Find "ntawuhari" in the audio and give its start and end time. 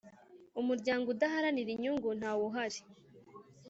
2.19-2.79